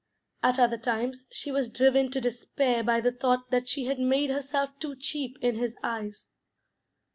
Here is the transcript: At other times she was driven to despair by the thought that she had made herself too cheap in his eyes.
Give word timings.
At 0.41 0.57
other 0.57 0.79
times 0.79 1.27
she 1.31 1.51
was 1.51 1.69
driven 1.69 2.09
to 2.09 2.19
despair 2.19 2.83
by 2.83 3.01
the 3.01 3.11
thought 3.11 3.51
that 3.51 3.69
she 3.69 3.85
had 3.85 3.99
made 3.99 4.31
herself 4.31 4.71
too 4.79 4.95
cheap 4.95 5.37
in 5.43 5.53
his 5.57 5.75
eyes. 5.83 6.27